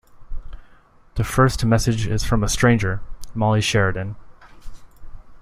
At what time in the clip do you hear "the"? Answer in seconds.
1.13-1.23